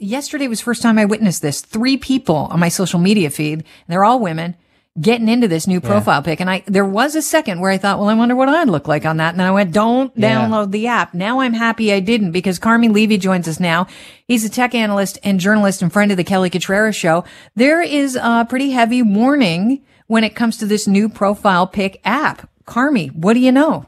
yesterday 0.00 0.48
was 0.48 0.60
first 0.60 0.82
time 0.82 0.98
I 0.98 1.04
witnessed 1.04 1.42
this. 1.42 1.60
Three 1.60 1.96
people 1.96 2.48
on 2.50 2.58
my 2.58 2.68
social 2.68 2.98
media 2.98 3.30
feed, 3.30 3.60
and 3.60 3.66
they're 3.88 4.04
all 4.04 4.20
women 4.20 4.56
getting 5.00 5.28
into 5.28 5.46
this 5.46 5.66
new 5.66 5.80
profile 5.80 6.20
yeah. 6.20 6.24
pic. 6.24 6.40
And 6.40 6.50
I, 6.50 6.64
there 6.66 6.84
was 6.84 7.14
a 7.14 7.22
second 7.22 7.60
where 7.60 7.70
I 7.70 7.78
thought, 7.78 7.98
well, 7.98 8.08
I 8.08 8.14
wonder 8.14 8.34
what 8.34 8.48
I'd 8.48 8.68
look 8.68 8.88
like 8.88 9.06
on 9.06 9.18
that. 9.18 9.34
And 9.34 9.42
I 9.42 9.50
went, 9.52 9.72
don't 9.72 10.12
yeah. 10.16 10.40
download 10.40 10.72
the 10.72 10.88
app. 10.88 11.14
Now 11.14 11.40
I'm 11.40 11.52
happy 11.52 11.92
I 11.92 12.00
didn't 12.00 12.32
because 12.32 12.58
Carmi 12.58 12.92
Levy 12.92 13.16
joins 13.16 13.46
us 13.46 13.60
now. 13.60 13.86
He's 14.26 14.44
a 14.44 14.48
tech 14.50 14.74
analyst 14.74 15.18
and 15.22 15.38
journalist 15.38 15.80
and 15.80 15.92
friend 15.92 16.10
of 16.10 16.16
the 16.16 16.24
Kelly 16.24 16.50
Cutrara 16.50 16.94
show. 16.94 17.24
There 17.54 17.80
is 17.80 18.16
a 18.16 18.46
pretty 18.48 18.70
heavy 18.70 19.00
warning 19.00 19.84
when 20.08 20.24
it 20.24 20.34
comes 20.34 20.56
to 20.58 20.66
this 20.66 20.88
new 20.88 21.08
profile 21.08 21.68
pic 21.68 22.00
app. 22.04 22.50
Carmi, 22.66 23.14
what 23.14 23.34
do 23.34 23.40
you 23.40 23.52
know? 23.52 23.86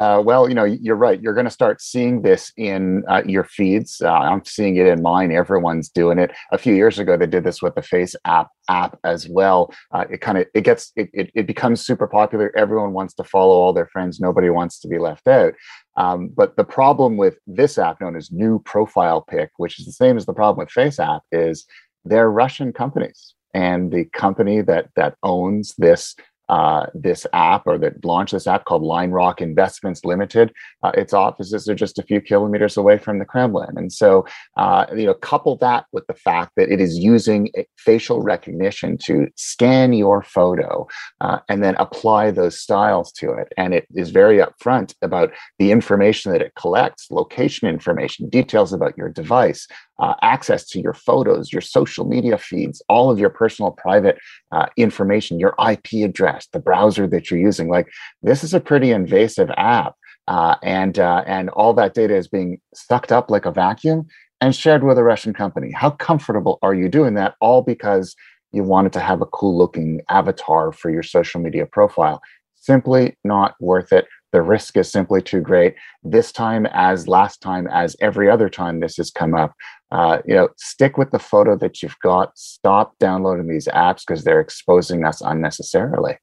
Uh, 0.00 0.22
well, 0.24 0.48
you 0.48 0.54
know, 0.54 0.64
you're 0.64 0.94
right. 0.94 1.20
You're 1.20 1.34
going 1.34 1.46
to 1.46 1.50
start 1.50 1.82
seeing 1.82 2.22
this 2.22 2.52
in 2.56 3.02
uh, 3.08 3.22
your 3.26 3.42
feeds. 3.42 4.00
Uh, 4.00 4.10
I'm 4.12 4.44
seeing 4.44 4.76
it 4.76 4.86
in 4.86 5.02
mine. 5.02 5.32
Everyone's 5.32 5.88
doing 5.88 6.18
it. 6.18 6.30
A 6.52 6.58
few 6.58 6.74
years 6.74 7.00
ago, 7.00 7.16
they 7.16 7.26
did 7.26 7.42
this 7.42 7.60
with 7.60 7.74
the 7.74 7.82
Face 7.82 8.14
app 8.24 8.48
app 8.68 8.98
as 9.02 9.28
well. 9.28 9.74
Uh, 9.92 10.04
it 10.10 10.20
kind 10.20 10.38
of 10.38 10.46
it 10.54 10.60
gets 10.60 10.92
it, 10.94 11.10
it, 11.12 11.30
it 11.34 11.46
becomes 11.46 11.84
super 11.84 12.06
popular. 12.06 12.52
Everyone 12.56 12.92
wants 12.92 13.14
to 13.14 13.24
follow 13.24 13.56
all 13.56 13.72
their 13.72 13.88
friends. 13.88 14.20
Nobody 14.20 14.50
wants 14.50 14.78
to 14.80 14.88
be 14.88 14.98
left 14.98 15.26
out. 15.26 15.54
Um, 15.96 16.28
but 16.28 16.56
the 16.56 16.64
problem 16.64 17.16
with 17.16 17.38
this 17.48 17.76
app, 17.76 18.00
known 18.00 18.14
as 18.14 18.30
New 18.30 18.60
Profile 18.64 19.22
Pic, 19.22 19.50
which 19.56 19.80
is 19.80 19.86
the 19.86 19.92
same 19.92 20.16
as 20.16 20.26
the 20.26 20.34
problem 20.34 20.64
with 20.64 20.72
FaceApp, 20.72 21.20
is 21.32 21.66
they're 22.04 22.30
Russian 22.30 22.72
companies, 22.72 23.34
and 23.52 23.90
the 23.90 24.04
company 24.04 24.60
that 24.60 24.90
that 24.94 25.16
owns 25.24 25.74
this 25.76 26.14
uh, 26.48 26.86
this 26.94 27.26
app 27.32 27.62
or 27.66 27.78
that 27.78 28.04
launched 28.04 28.32
this 28.32 28.46
app 28.46 28.64
called 28.64 28.82
Linerock 28.82 29.40
Investments 29.40 30.04
Limited. 30.04 30.52
Uh, 30.82 30.92
its 30.94 31.12
offices 31.12 31.68
are 31.68 31.74
just 31.74 31.98
a 31.98 32.02
few 32.02 32.20
kilometers 32.20 32.76
away 32.76 32.98
from 32.98 33.18
the 33.18 33.24
Kremlin, 33.24 33.76
and 33.76 33.92
so 33.92 34.26
uh, 34.56 34.86
you 34.96 35.06
know, 35.06 35.14
couple 35.14 35.56
that 35.56 35.86
with 35.92 36.06
the 36.06 36.14
fact 36.14 36.52
that 36.56 36.70
it 36.70 36.80
is 36.80 36.98
using 36.98 37.50
facial 37.76 38.22
recognition 38.22 38.96
to 38.98 39.28
scan 39.36 39.92
your 39.92 40.22
photo 40.22 40.86
uh, 41.20 41.38
and 41.48 41.62
then 41.62 41.74
apply 41.76 42.30
those 42.30 42.58
styles 42.60 43.12
to 43.12 43.32
it, 43.32 43.52
and 43.56 43.74
it 43.74 43.86
is 43.94 44.10
very 44.10 44.38
upfront 44.38 44.94
about 45.02 45.32
the 45.58 45.70
information 45.70 46.32
that 46.32 46.42
it 46.42 46.54
collects, 46.54 47.10
location 47.10 47.68
information, 47.68 48.28
details 48.28 48.72
about 48.72 48.96
your 48.96 49.08
device, 49.08 49.66
uh, 49.98 50.14
access 50.22 50.64
to 50.66 50.80
your 50.80 50.94
photos, 50.94 51.52
your 51.52 51.60
social 51.60 52.06
media 52.06 52.38
feeds, 52.38 52.82
all 52.88 53.10
of 53.10 53.18
your 53.18 53.30
personal 53.30 53.72
private 53.72 54.18
uh, 54.52 54.66
information, 54.76 55.40
your 55.40 55.54
IP 55.70 56.04
address, 56.04 56.46
the 56.52 56.58
browser 56.58 57.06
that 57.06 57.30
you're 57.30 57.40
using. 57.40 57.68
Like 57.68 57.88
this 58.22 58.44
is 58.44 58.54
a 58.54 58.60
pretty 58.60 58.90
invasive 58.90 59.50
app, 59.56 59.94
uh, 60.28 60.56
and 60.62 60.98
uh, 60.98 61.24
and 61.26 61.50
all 61.50 61.72
that 61.74 61.94
data 61.94 62.14
is 62.14 62.28
being 62.28 62.60
sucked 62.74 63.12
up 63.12 63.30
like 63.30 63.46
a 63.46 63.52
vacuum 63.52 64.06
and 64.40 64.54
shared 64.54 64.84
with 64.84 64.98
a 64.98 65.04
Russian 65.04 65.34
company. 65.34 65.72
How 65.72 65.90
comfortable 65.90 66.58
are 66.62 66.74
you 66.74 66.88
doing 66.88 67.14
that? 67.14 67.34
All 67.40 67.62
because 67.62 68.14
you 68.52 68.62
wanted 68.62 68.92
to 68.94 69.00
have 69.00 69.20
a 69.20 69.26
cool 69.26 69.56
looking 69.58 70.00
avatar 70.08 70.72
for 70.72 70.90
your 70.90 71.02
social 71.02 71.40
media 71.40 71.66
profile. 71.66 72.22
Simply 72.54 73.16
not 73.24 73.54
worth 73.60 73.92
it 73.92 74.06
the 74.32 74.42
risk 74.42 74.76
is 74.76 74.90
simply 74.90 75.22
too 75.22 75.40
great. 75.40 75.74
This 76.02 76.32
time, 76.32 76.66
as 76.72 77.08
last 77.08 77.40
time, 77.40 77.66
as 77.68 77.96
every 78.00 78.30
other 78.30 78.48
time 78.48 78.80
this 78.80 78.96
has 78.96 79.10
come 79.10 79.34
up, 79.34 79.54
uh, 79.90 80.18
you 80.26 80.34
know, 80.34 80.48
stick 80.56 80.98
with 80.98 81.10
the 81.10 81.18
photo 81.18 81.56
that 81.56 81.82
you've 81.82 81.98
got. 82.02 82.36
Stop 82.36 82.98
downloading 82.98 83.48
these 83.48 83.68
apps 83.68 84.02
because 84.06 84.24
they're 84.24 84.40
exposing 84.40 85.04
us 85.04 85.20
unnecessarily. 85.20 86.18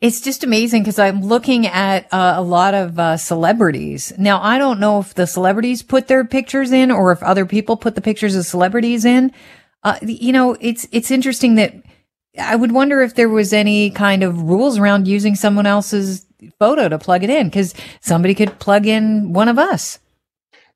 It's 0.00 0.20
just 0.20 0.42
amazing 0.42 0.82
because 0.82 0.98
I'm 0.98 1.22
looking 1.22 1.66
at 1.66 2.12
uh, 2.12 2.34
a 2.36 2.42
lot 2.42 2.74
of 2.74 2.98
uh, 2.98 3.16
celebrities. 3.16 4.12
Now, 4.18 4.42
I 4.42 4.58
don't 4.58 4.80
know 4.80 4.98
if 4.98 5.14
the 5.14 5.26
celebrities 5.26 5.82
put 5.82 6.08
their 6.08 6.24
pictures 6.24 6.72
in 6.72 6.90
or 6.90 7.12
if 7.12 7.22
other 7.22 7.46
people 7.46 7.76
put 7.76 7.94
the 7.94 8.00
pictures 8.00 8.34
of 8.34 8.44
celebrities 8.44 9.04
in. 9.04 9.30
Uh, 9.84 9.98
you 10.02 10.32
know, 10.32 10.56
it's 10.60 10.86
it's 10.90 11.10
interesting 11.10 11.54
that 11.54 11.74
I 12.40 12.56
would 12.56 12.72
wonder 12.72 13.00
if 13.02 13.14
there 13.14 13.28
was 13.28 13.52
any 13.52 13.90
kind 13.90 14.22
of 14.22 14.42
rules 14.42 14.78
around 14.78 15.06
using 15.06 15.34
someone 15.34 15.66
else's 15.66 16.26
photo 16.58 16.88
to 16.88 16.98
plug 16.98 17.24
it 17.24 17.30
in 17.30 17.48
because 17.48 17.74
somebody 18.00 18.34
could 18.34 18.58
plug 18.58 18.86
in 18.86 19.32
one 19.32 19.48
of 19.48 19.58
us. 19.58 19.98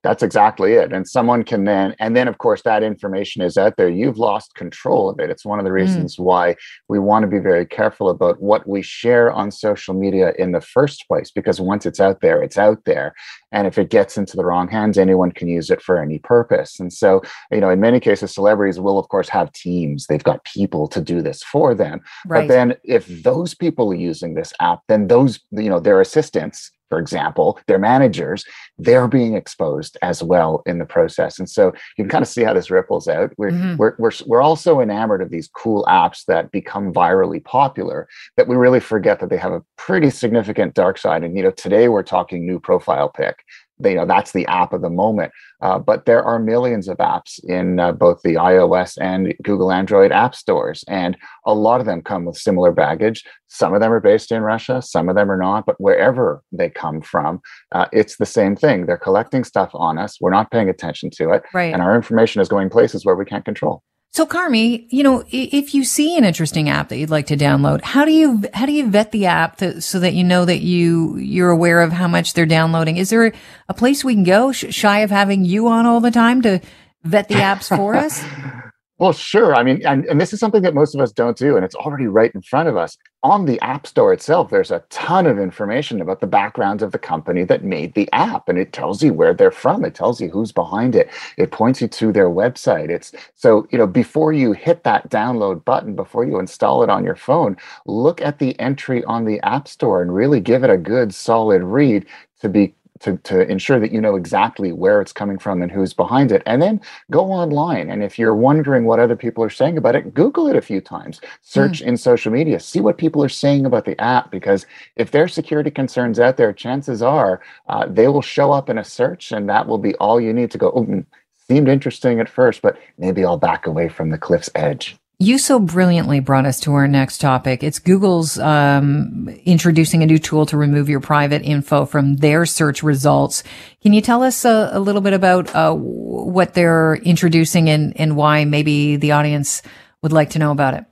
That's 0.06 0.22
exactly 0.22 0.74
it. 0.74 0.92
And 0.92 1.08
someone 1.08 1.42
can 1.42 1.64
then, 1.64 1.96
and 1.98 2.14
then 2.14 2.28
of 2.28 2.38
course, 2.38 2.62
that 2.62 2.84
information 2.84 3.42
is 3.42 3.58
out 3.58 3.76
there. 3.76 3.88
You've 3.88 4.18
lost 4.18 4.54
control 4.54 5.10
of 5.10 5.18
it. 5.18 5.30
It's 5.30 5.44
one 5.44 5.58
of 5.58 5.64
the 5.64 5.72
mm. 5.72 5.80
reasons 5.82 6.14
mm. 6.14 6.22
why 6.22 6.54
we 6.88 7.00
want 7.00 7.24
to 7.24 7.26
be 7.26 7.40
very 7.40 7.66
careful 7.66 8.08
about 8.08 8.40
what 8.40 8.68
we 8.68 8.82
share 8.82 9.32
on 9.32 9.50
social 9.50 9.94
media 9.94 10.32
in 10.38 10.52
the 10.52 10.60
first 10.60 11.08
place, 11.08 11.32
because 11.32 11.60
once 11.60 11.84
it's 11.84 11.98
out 11.98 12.20
there, 12.20 12.40
it's 12.40 12.56
out 12.56 12.84
there. 12.84 13.16
And 13.50 13.66
if 13.66 13.78
it 13.78 13.90
gets 13.90 14.16
into 14.16 14.36
the 14.36 14.44
wrong 14.44 14.68
hands, 14.68 14.96
anyone 14.96 15.32
can 15.32 15.48
use 15.48 15.70
it 15.70 15.82
for 15.82 16.00
any 16.00 16.20
purpose. 16.20 16.78
And 16.78 16.92
so, 16.92 17.22
you 17.50 17.60
know, 17.60 17.70
in 17.70 17.80
many 17.80 17.98
cases, 17.98 18.32
celebrities 18.32 18.78
will, 18.78 19.00
of 19.00 19.08
course, 19.08 19.28
have 19.30 19.50
teams. 19.52 20.06
They've 20.06 20.22
got 20.22 20.44
people 20.44 20.86
to 20.86 21.00
do 21.00 21.20
this 21.20 21.42
for 21.42 21.74
them. 21.74 22.00
Right. 22.28 22.42
But 22.42 22.54
then 22.54 22.76
if 22.84 23.08
those 23.24 23.54
people 23.54 23.90
are 23.90 23.96
using 23.96 24.34
this 24.34 24.52
app, 24.60 24.82
then 24.86 25.08
those, 25.08 25.40
you 25.50 25.68
know, 25.68 25.80
their 25.80 26.00
assistants 26.00 26.70
for 26.88 26.98
example, 26.98 27.58
their 27.66 27.78
managers, 27.78 28.44
they're 28.78 29.08
being 29.08 29.34
exposed 29.34 29.96
as 30.02 30.22
well 30.22 30.62
in 30.66 30.78
the 30.78 30.84
process. 30.84 31.38
And 31.38 31.48
so 31.48 31.72
you 31.96 32.04
can 32.04 32.08
kind 32.08 32.22
of 32.22 32.28
see 32.28 32.42
how 32.42 32.54
this 32.54 32.70
ripples 32.70 33.08
out. 33.08 33.32
We're, 33.36 33.50
mm-hmm. 33.50 33.76
we're, 33.76 33.94
we're, 33.98 34.12
we're 34.26 34.42
also 34.42 34.80
enamored 34.80 35.22
of 35.22 35.30
these 35.30 35.48
cool 35.48 35.84
apps 35.88 36.24
that 36.26 36.50
become 36.50 36.92
virally 36.92 37.42
popular 37.42 38.08
that 38.36 38.48
we 38.48 38.56
really 38.56 38.80
forget 38.80 39.20
that 39.20 39.30
they 39.30 39.36
have 39.36 39.52
a 39.52 39.62
pretty 39.76 40.10
significant 40.10 40.74
dark 40.74 40.98
side. 40.98 41.24
And, 41.24 41.36
you 41.36 41.42
know, 41.42 41.50
today 41.50 41.88
we're 41.88 42.02
talking 42.02 42.46
new 42.46 42.60
profile 42.60 43.08
pic 43.08 43.44
you 43.84 43.94
know 43.94 44.06
that's 44.06 44.32
the 44.32 44.46
app 44.46 44.72
of 44.72 44.82
the 44.82 44.90
moment. 44.90 45.32
Uh, 45.60 45.78
but 45.78 46.04
there 46.04 46.22
are 46.22 46.38
millions 46.38 46.88
of 46.88 46.96
apps 46.98 47.42
in 47.44 47.80
uh, 47.80 47.92
both 47.92 48.20
the 48.22 48.34
ios 48.34 48.96
and 49.00 49.34
google 49.42 49.72
android 49.72 50.12
app 50.12 50.34
stores 50.34 50.84
and 50.88 51.16
a 51.46 51.54
lot 51.54 51.80
of 51.80 51.86
them 51.86 52.02
come 52.02 52.24
with 52.24 52.36
similar 52.36 52.72
baggage. 52.72 53.24
Some 53.48 53.72
of 53.74 53.80
them 53.80 53.92
are 53.92 54.00
based 54.00 54.32
in 54.32 54.42
russia 54.42 54.82
some 54.82 55.08
of 55.08 55.14
them 55.14 55.30
are 55.30 55.36
not 55.36 55.66
but 55.66 55.80
wherever 55.80 56.42
they 56.52 56.68
come 56.68 57.00
from 57.00 57.40
uh, 57.72 57.86
it's 57.92 58.16
the 58.16 58.26
same 58.26 58.56
thing. 58.56 58.86
They're 58.86 58.96
collecting 58.96 59.44
stuff 59.44 59.70
on 59.74 59.98
us. 59.98 60.18
We're 60.20 60.30
not 60.30 60.50
paying 60.50 60.68
attention 60.68 61.10
to 61.10 61.30
it. 61.30 61.42
Right. 61.52 61.72
and 61.72 61.82
our 61.82 61.94
information 61.96 62.40
is 62.40 62.48
going 62.48 62.70
places 62.70 63.04
where 63.04 63.16
we 63.16 63.24
can't 63.24 63.44
control 63.44 63.82
so 64.12 64.24
Carmi, 64.24 64.86
you 64.88 65.02
know, 65.02 65.24
if 65.30 65.74
you 65.74 65.84
see 65.84 66.16
an 66.16 66.24
interesting 66.24 66.70
app 66.70 66.88
that 66.88 66.96
you'd 66.96 67.10
like 67.10 67.26
to 67.26 67.36
download, 67.36 67.82
how 67.82 68.04
do 68.04 68.12
you 68.12 68.44
how 68.54 68.64
do 68.64 68.72
you 68.72 68.88
vet 68.88 69.12
the 69.12 69.26
app 69.26 69.58
to, 69.58 69.80
so 69.82 70.00
that 70.00 70.14
you 70.14 70.24
know 70.24 70.44
that 70.44 70.60
you 70.60 71.16
you're 71.18 71.50
aware 71.50 71.82
of 71.82 71.92
how 71.92 72.08
much 72.08 72.32
they're 72.32 72.46
downloading? 72.46 72.96
Is 72.96 73.10
there 73.10 73.32
a 73.68 73.74
place 73.74 74.02
we 74.04 74.14
can 74.14 74.24
go 74.24 74.52
shy 74.52 75.00
of 75.00 75.10
having 75.10 75.44
you 75.44 75.68
on 75.68 75.84
all 75.84 76.00
the 76.00 76.10
time 76.10 76.40
to 76.42 76.60
vet 77.04 77.28
the 77.28 77.34
apps 77.34 77.68
for 77.74 77.94
us? 77.94 78.24
Well, 78.98 79.12
sure. 79.12 79.54
I 79.54 79.62
mean, 79.62 79.84
and, 79.84 80.06
and 80.06 80.18
this 80.18 80.32
is 80.32 80.40
something 80.40 80.62
that 80.62 80.72
most 80.72 80.94
of 80.94 81.02
us 81.02 81.12
don't 81.12 81.36
do, 81.36 81.54
and 81.56 81.66
it's 81.66 81.74
already 81.74 82.06
right 82.06 82.34
in 82.34 82.40
front 82.40 82.66
of 82.66 82.78
us. 82.78 82.96
On 83.22 83.44
the 83.44 83.60
App 83.60 83.86
Store 83.86 84.10
itself, 84.10 84.48
there's 84.48 84.70
a 84.70 84.84
ton 84.88 85.26
of 85.26 85.38
information 85.38 86.00
about 86.00 86.20
the 86.20 86.26
backgrounds 86.26 86.82
of 86.82 86.92
the 86.92 86.98
company 86.98 87.44
that 87.44 87.62
made 87.62 87.92
the 87.92 88.08
app, 88.12 88.48
and 88.48 88.56
it 88.58 88.72
tells 88.72 89.02
you 89.02 89.12
where 89.12 89.34
they're 89.34 89.50
from. 89.50 89.84
It 89.84 89.94
tells 89.94 90.18
you 90.18 90.30
who's 90.30 90.50
behind 90.50 90.96
it. 90.96 91.10
It 91.36 91.50
points 91.50 91.82
you 91.82 91.88
to 91.88 92.10
their 92.10 92.30
website. 92.30 92.88
It's 92.88 93.12
so, 93.34 93.66
you 93.70 93.76
know, 93.76 93.86
before 93.86 94.32
you 94.32 94.52
hit 94.52 94.82
that 94.84 95.10
download 95.10 95.62
button, 95.66 95.94
before 95.94 96.24
you 96.24 96.38
install 96.38 96.82
it 96.82 96.88
on 96.88 97.04
your 97.04 97.16
phone, 97.16 97.56
look 97.84 98.22
at 98.22 98.38
the 98.38 98.58
entry 98.58 99.04
on 99.04 99.26
the 99.26 99.40
App 99.40 99.68
Store 99.68 100.00
and 100.00 100.14
really 100.14 100.40
give 100.40 100.64
it 100.64 100.70
a 100.70 100.78
good 100.78 101.14
solid 101.14 101.62
read 101.62 102.06
to 102.40 102.48
be 102.48 102.74
to, 103.00 103.16
to 103.18 103.48
ensure 103.50 103.78
that 103.80 103.92
you 103.92 104.00
know 104.00 104.16
exactly 104.16 104.72
where 104.72 105.00
it's 105.00 105.12
coming 105.12 105.38
from 105.38 105.62
and 105.62 105.70
who's 105.70 105.92
behind 105.92 106.32
it. 106.32 106.42
And 106.46 106.60
then 106.62 106.80
go 107.10 107.26
online. 107.26 107.90
And 107.90 108.02
if 108.02 108.18
you're 108.18 108.34
wondering 108.34 108.84
what 108.84 109.00
other 109.00 109.16
people 109.16 109.42
are 109.44 109.50
saying 109.50 109.78
about 109.78 109.96
it, 109.96 110.14
Google 110.14 110.48
it 110.48 110.56
a 110.56 110.62
few 110.62 110.80
times. 110.80 111.20
Search 111.42 111.82
mm. 111.82 111.86
in 111.86 111.96
social 111.96 112.32
media, 112.32 112.60
see 112.60 112.80
what 112.80 112.98
people 112.98 113.22
are 113.22 113.28
saying 113.28 113.66
about 113.66 113.84
the 113.84 114.00
app. 114.00 114.30
Because 114.30 114.66
if 114.96 115.10
there 115.10 115.24
are 115.24 115.28
security 115.28 115.70
concerns 115.70 116.18
out 116.20 116.36
there, 116.36 116.52
chances 116.52 117.02
are 117.02 117.40
uh, 117.68 117.86
they 117.88 118.08
will 118.08 118.22
show 118.22 118.52
up 118.52 118.70
in 118.70 118.78
a 118.78 118.84
search, 118.84 119.32
and 119.32 119.48
that 119.48 119.66
will 119.66 119.78
be 119.78 119.94
all 119.96 120.20
you 120.20 120.32
need 120.32 120.50
to 120.50 120.58
go, 120.58 120.72
oh, 120.74 121.04
seemed 121.48 121.68
interesting 121.68 122.20
at 122.20 122.28
first, 122.28 122.62
but 122.62 122.76
maybe 122.98 123.24
I'll 123.24 123.36
back 123.36 123.66
away 123.66 123.88
from 123.88 124.10
the 124.10 124.18
cliff's 124.18 124.50
edge. 124.54 124.96
You 125.18 125.38
so 125.38 125.58
brilliantly 125.58 126.20
brought 126.20 126.44
us 126.44 126.60
to 126.60 126.74
our 126.74 126.86
next 126.86 127.22
topic. 127.22 127.62
It's 127.62 127.78
Google's 127.78 128.38
um, 128.38 129.30
introducing 129.46 130.02
a 130.02 130.06
new 130.06 130.18
tool 130.18 130.44
to 130.44 130.58
remove 130.58 130.90
your 130.90 131.00
private 131.00 131.40
info 131.40 131.86
from 131.86 132.16
their 132.16 132.44
search 132.44 132.82
results. 132.82 133.42
Can 133.80 133.94
you 133.94 134.02
tell 134.02 134.22
us 134.22 134.44
a, 134.44 134.68
a 134.72 134.78
little 134.78 135.00
bit 135.00 135.14
about 135.14 135.54
uh, 135.54 135.72
what 135.72 136.52
they're 136.52 136.96
introducing 136.96 137.70
and, 137.70 137.98
and 137.98 138.14
why 138.14 138.44
maybe 138.44 138.96
the 138.96 139.12
audience 139.12 139.62
would 140.02 140.12
like 140.12 140.30
to 140.30 140.38
know 140.38 140.50
about 140.50 140.74
it? 140.74 140.84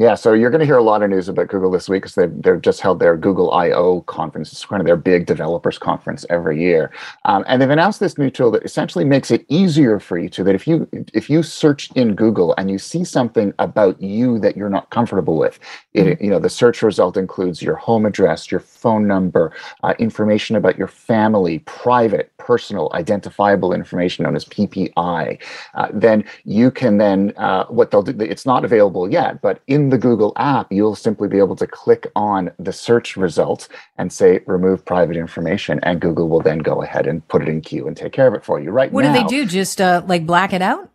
Yeah, 0.00 0.14
so 0.14 0.32
you're 0.32 0.48
going 0.48 0.60
to 0.60 0.64
hear 0.64 0.78
a 0.78 0.82
lot 0.82 1.02
of 1.02 1.10
news 1.10 1.28
about 1.28 1.48
Google 1.48 1.70
this 1.70 1.86
week 1.86 2.04
because 2.04 2.14
they've, 2.14 2.42
they've 2.42 2.62
just 2.62 2.80
held 2.80 3.00
their 3.00 3.18
Google 3.18 3.52
I/O 3.52 4.00
conference. 4.00 4.50
It's 4.50 4.64
kind 4.64 4.80
of 4.80 4.86
their 4.86 4.96
big 4.96 5.26
developers 5.26 5.76
conference 5.76 6.24
every 6.30 6.58
year, 6.58 6.90
um, 7.26 7.44
and 7.46 7.60
they've 7.60 7.68
announced 7.68 8.00
this 8.00 8.16
new 8.16 8.30
tool 8.30 8.50
that 8.52 8.64
essentially 8.64 9.04
makes 9.04 9.30
it 9.30 9.44
easier 9.50 10.00
for 10.00 10.18
you 10.18 10.30
to 10.30 10.42
that 10.44 10.54
if 10.54 10.66
you 10.66 10.88
if 11.12 11.28
you 11.28 11.42
search 11.42 11.90
in 11.96 12.14
Google 12.14 12.54
and 12.56 12.70
you 12.70 12.78
see 12.78 13.04
something 13.04 13.52
about 13.58 14.00
you 14.00 14.38
that 14.38 14.56
you're 14.56 14.70
not 14.70 14.88
comfortable 14.88 15.36
with, 15.36 15.60
it 15.92 16.06
mm-hmm. 16.06 16.24
you 16.24 16.30
know 16.30 16.38
the 16.38 16.48
search 16.48 16.80
result 16.80 17.18
includes 17.18 17.60
your 17.60 17.76
home 17.76 18.06
address, 18.06 18.50
your 18.50 18.60
phone 18.60 19.06
number, 19.06 19.52
uh, 19.82 19.92
information 19.98 20.56
about 20.56 20.78
your 20.78 20.88
family, 20.88 21.58
private, 21.66 22.32
personal, 22.38 22.88
identifiable 22.94 23.74
information 23.74 24.22
known 24.22 24.34
as 24.34 24.46
PPI. 24.46 25.38
Uh, 25.74 25.88
then 25.92 26.24
you 26.44 26.70
can 26.70 26.96
then 26.96 27.34
uh, 27.36 27.66
what 27.66 27.90
they'll 27.90 28.02
do. 28.02 28.16
It's 28.18 28.46
not 28.46 28.64
available 28.64 29.12
yet, 29.12 29.42
but 29.42 29.60
in 29.66 29.89
the 29.90 29.98
Google 29.98 30.32
app, 30.36 30.72
you'll 30.72 30.96
simply 30.96 31.28
be 31.28 31.38
able 31.38 31.56
to 31.56 31.66
click 31.66 32.06
on 32.16 32.50
the 32.58 32.72
search 32.72 33.16
results 33.16 33.68
and 33.98 34.12
say 34.12 34.40
remove 34.46 34.84
private 34.84 35.16
information, 35.16 35.80
and 35.82 36.00
Google 36.00 36.28
will 36.28 36.40
then 36.40 36.58
go 36.58 36.82
ahead 36.82 37.06
and 37.06 37.26
put 37.28 37.42
it 37.42 37.48
in 37.48 37.60
queue 37.60 37.86
and 37.86 37.96
take 37.96 38.12
care 38.12 38.26
of 38.26 38.34
it 38.34 38.44
for 38.44 38.60
you. 38.60 38.70
Right 38.70 38.90
what 38.92 39.04
now, 39.04 39.12
do 39.12 39.20
they 39.20 39.26
do? 39.26 39.46
Just 39.46 39.80
uh, 39.80 40.02
like 40.06 40.26
black 40.26 40.52
it 40.52 40.62
out? 40.62 40.90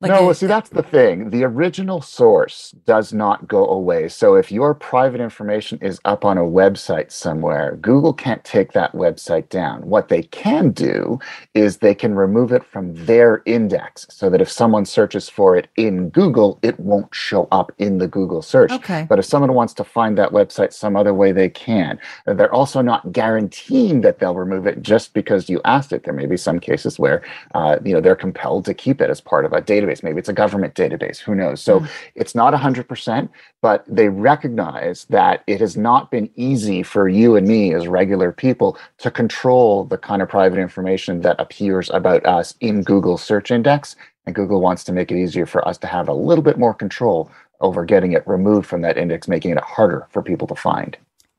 Like 0.00 0.12
no, 0.12 0.26
well, 0.26 0.34
see, 0.34 0.46
that's 0.46 0.70
the 0.70 0.84
thing. 0.84 1.30
The 1.30 1.42
original 1.42 2.00
source 2.00 2.72
does 2.86 3.12
not 3.12 3.48
go 3.48 3.66
away. 3.66 4.06
So 4.08 4.36
if 4.36 4.52
your 4.52 4.72
private 4.72 5.20
information 5.20 5.76
is 5.82 5.98
up 6.04 6.24
on 6.24 6.38
a 6.38 6.42
website 6.42 7.10
somewhere, 7.10 7.76
Google 7.80 8.12
can't 8.12 8.44
take 8.44 8.74
that 8.74 8.92
website 8.92 9.48
down. 9.48 9.82
What 9.82 10.06
they 10.06 10.22
can 10.22 10.70
do 10.70 11.18
is 11.54 11.78
they 11.78 11.96
can 11.96 12.14
remove 12.14 12.52
it 12.52 12.64
from 12.64 12.94
their 13.06 13.42
index 13.44 14.06
so 14.08 14.30
that 14.30 14.40
if 14.40 14.48
someone 14.48 14.84
searches 14.84 15.28
for 15.28 15.56
it 15.56 15.66
in 15.74 16.10
Google, 16.10 16.60
it 16.62 16.78
won't 16.78 17.12
show 17.12 17.48
up 17.50 17.72
in 17.78 17.98
the 17.98 18.06
Google 18.06 18.40
search. 18.40 18.70
Okay. 18.70 19.04
But 19.08 19.18
if 19.18 19.24
someone 19.24 19.52
wants 19.54 19.74
to 19.74 19.84
find 19.84 20.16
that 20.16 20.30
website 20.30 20.72
some 20.72 20.94
other 20.94 21.12
way, 21.12 21.32
they 21.32 21.48
can. 21.48 21.98
They're 22.24 22.54
also 22.54 22.82
not 22.82 23.10
guaranteeing 23.10 24.02
that 24.02 24.20
they'll 24.20 24.36
remove 24.36 24.68
it 24.68 24.80
just 24.80 25.12
because 25.12 25.48
you 25.48 25.60
asked 25.64 25.92
it. 25.92 26.04
There 26.04 26.14
may 26.14 26.26
be 26.26 26.36
some 26.36 26.60
cases 26.60 27.00
where, 27.00 27.24
uh, 27.56 27.78
you 27.84 27.92
know, 27.92 28.00
they're 28.00 28.14
compelled 28.14 28.64
to 28.66 28.74
keep 28.74 29.00
it 29.00 29.10
as 29.10 29.20
part 29.20 29.44
of 29.44 29.52
a 29.52 29.60
database 29.60 29.87
database. 29.88 30.02
Maybe 30.02 30.18
it's 30.18 30.28
a 30.28 30.34
government 30.34 30.74
database. 30.74 31.18
Who 31.18 31.34
knows? 31.34 31.60
So 31.60 31.80
mm. 31.80 31.88
it's 32.14 32.34
not 32.34 32.54
100%, 32.54 33.28
but 33.60 33.84
they 33.86 34.08
recognize 34.08 35.06
that 35.06 35.42
it 35.46 35.60
has 35.60 35.76
not 35.76 36.10
been 36.10 36.30
easy 36.36 36.82
for 36.82 37.08
you 37.08 37.36
and 37.36 37.46
me 37.46 37.74
as 37.74 37.88
regular 37.88 38.32
people 38.32 38.78
to 38.98 39.10
control 39.10 39.84
the 39.84 39.98
kind 39.98 40.22
of 40.22 40.28
private 40.28 40.58
information 40.58 41.22
that 41.22 41.40
appears 41.40 41.90
about 41.90 42.24
us 42.26 42.54
in 42.60 42.82
Google 42.82 43.18
search 43.18 43.50
index. 43.50 43.96
And 44.26 44.34
Google 44.34 44.60
wants 44.60 44.84
to 44.84 44.92
make 44.92 45.10
it 45.10 45.18
easier 45.18 45.46
for 45.46 45.66
us 45.66 45.78
to 45.78 45.86
have 45.86 46.08
a 46.08 46.12
little 46.12 46.44
bit 46.44 46.58
more 46.58 46.74
control 46.74 47.30
over 47.60 47.84
getting 47.84 48.12
it 48.12 48.26
removed 48.26 48.66
from 48.66 48.82
that 48.82 48.98
index, 48.98 49.26
making 49.26 49.52
it 49.52 49.58
harder 49.58 50.06
for 50.10 50.22
people 50.22 50.46
to 50.46 50.54
find. 50.54 50.96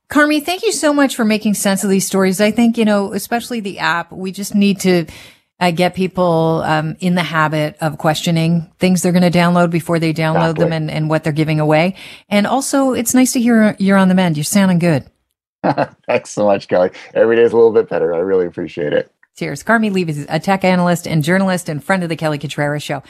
Carmi, 0.10 0.44
thank 0.44 0.63
you 0.63 0.72
so 0.72 0.92
much 0.92 1.16
for 1.16 1.24
making 1.24 1.54
sense 1.54 1.84
of 1.84 1.90
these 1.90 2.06
stories. 2.06 2.42
I 2.42 2.50
think, 2.50 2.80
you 2.80 2.84
know, 2.84 3.13
especially 3.13 3.60
the 3.60 3.78
app, 3.78 4.12
we 4.12 4.31
just 4.31 4.56
need 4.56 4.80
to 4.80 5.06
I 5.59 5.71
get 5.71 5.94
people 5.94 6.63
um, 6.65 6.95
in 7.00 7.15
the 7.15 7.23
habit 7.23 7.77
of 7.81 7.97
questioning 7.97 8.71
things 8.79 9.01
they're 9.01 9.11
going 9.11 9.29
to 9.29 9.38
download 9.38 9.71
before 9.71 10.00
they 10.00 10.13
download 10.13 10.51
exactly. 10.51 10.63
them 10.63 10.73
and, 10.73 10.91
and 10.91 11.09
what 11.09 11.23
they're 11.23 11.33
giving 11.33 11.59
away. 11.59 11.95
And 12.29 12.47
also, 12.47 12.94
it's 12.94 13.13
nice 13.13 13.33
to 13.33 13.41
hear 13.41 13.75
you're 13.77 13.97
on 13.97 14.07
the 14.07 14.15
mend. 14.15 14.38
You're 14.38 14.45
sounding 14.45 14.79
good. 14.79 15.06
Thanks 16.07 16.29
so 16.29 16.45
much, 16.45 16.67
Kelly. 16.69 16.91
Every 17.13 17.35
day 17.35 17.41
is 17.41 17.51
a 17.51 17.56
little 17.56 17.73
bit 17.73 17.89
better. 17.89 18.13
I 18.13 18.19
really 18.19 18.45
appreciate 18.45 18.94
it. 18.94 19.11
Cheers. 19.39 19.63
Carmi 19.63 19.91
Levy 19.91 20.11
is 20.11 20.25
a 20.27 20.39
tech 20.39 20.65
analyst 20.65 21.07
and 21.07 21.23
journalist 21.23 21.69
and 21.69 21.81
friend 21.81 22.03
of 22.03 22.09
the 22.09 22.17
Kelly 22.17 22.38
Cutrara 22.38 22.81
Show. 22.81 23.03